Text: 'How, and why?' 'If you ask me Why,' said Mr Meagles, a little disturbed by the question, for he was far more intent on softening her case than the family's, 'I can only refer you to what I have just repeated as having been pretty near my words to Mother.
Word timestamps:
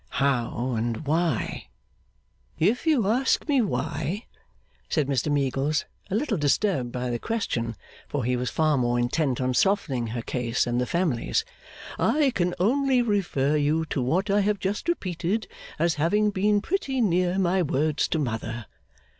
'How, 0.09 0.71
and 0.71 1.05
why?' 1.05 1.67
'If 2.57 2.87
you 2.87 3.05
ask 3.07 3.47
me 3.47 3.61
Why,' 3.61 4.25
said 4.89 5.05
Mr 5.05 5.31
Meagles, 5.31 5.85
a 6.09 6.15
little 6.15 6.39
disturbed 6.39 6.91
by 6.91 7.11
the 7.11 7.19
question, 7.19 7.75
for 8.07 8.23
he 8.23 8.35
was 8.35 8.49
far 8.49 8.79
more 8.79 8.97
intent 8.97 9.39
on 9.39 9.53
softening 9.53 10.07
her 10.07 10.23
case 10.23 10.63
than 10.65 10.79
the 10.79 10.87
family's, 10.87 11.45
'I 11.99 12.31
can 12.31 12.55
only 12.59 13.03
refer 13.03 13.55
you 13.55 13.85
to 13.93 14.01
what 14.01 14.31
I 14.31 14.41
have 14.41 14.57
just 14.57 14.89
repeated 14.89 15.47
as 15.77 15.93
having 16.01 16.31
been 16.31 16.61
pretty 16.61 16.99
near 16.99 17.37
my 17.37 17.61
words 17.61 18.07
to 18.07 18.17
Mother. 18.17 18.65